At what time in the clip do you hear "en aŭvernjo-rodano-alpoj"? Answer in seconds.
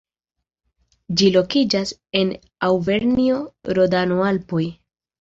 2.23-4.69